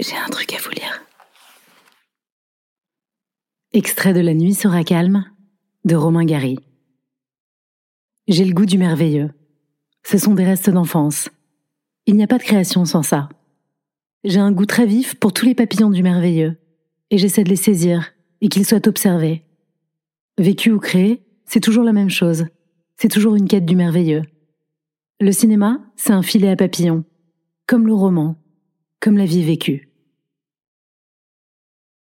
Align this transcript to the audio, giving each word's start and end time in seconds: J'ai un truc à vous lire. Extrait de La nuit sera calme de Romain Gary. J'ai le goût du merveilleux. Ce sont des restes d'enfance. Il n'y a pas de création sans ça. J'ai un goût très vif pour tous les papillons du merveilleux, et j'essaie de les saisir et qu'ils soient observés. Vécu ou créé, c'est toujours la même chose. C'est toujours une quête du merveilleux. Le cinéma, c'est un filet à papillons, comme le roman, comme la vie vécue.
J'ai 0.00 0.16
un 0.16 0.28
truc 0.28 0.52
à 0.54 0.58
vous 0.58 0.70
lire. 0.70 1.04
Extrait 3.72 4.12
de 4.12 4.20
La 4.20 4.34
nuit 4.34 4.54
sera 4.54 4.84
calme 4.84 5.24
de 5.84 5.94
Romain 5.94 6.24
Gary. 6.24 6.58
J'ai 8.28 8.44
le 8.44 8.54
goût 8.54 8.66
du 8.66 8.78
merveilleux. 8.78 9.30
Ce 10.02 10.18
sont 10.18 10.34
des 10.34 10.44
restes 10.44 10.70
d'enfance. 10.70 11.28
Il 12.06 12.16
n'y 12.16 12.24
a 12.24 12.26
pas 12.26 12.38
de 12.38 12.42
création 12.42 12.84
sans 12.84 13.02
ça. 13.02 13.28
J'ai 14.24 14.40
un 14.40 14.52
goût 14.52 14.66
très 14.66 14.86
vif 14.86 15.14
pour 15.16 15.32
tous 15.32 15.46
les 15.46 15.54
papillons 15.54 15.90
du 15.90 16.02
merveilleux, 16.02 16.56
et 17.10 17.18
j'essaie 17.18 17.44
de 17.44 17.50
les 17.50 17.56
saisir 17.56 18.12
et 18.40 18.48
qu'ils 18.48 18.66
soient 18.66 18.88
observés. 18.88 19.44
Vécu 20.38 20.70
ou 20.72 20.78
créé, 20.78 21.22
c'est 21.44 21.60
toujours 21.60 21.84
la 21.84 21.92
même 21.92 22.10
chose. 22.10 22.46
C'est 22.96 23.08
toujours 23.08 23.36
une 23.36 23.48
quête 23.48 23.66
du 23.66 23.76
merveilleux. 23.76 24.22
Le 25.20 25.32
cinéma, 25.32 25.80
c'est 25.96 26.12
un 26.12 26.22
filet 26.22 26.50
à 26.50 26.56
papillons, 26.56 27.04
comme 27.66 27.86
le 27.86 27.94
roman, 27.94 28.36
comme 29.02 29.18
la 29.18 29.26
vie 29.26 29.42
vécue. 29.42 29.88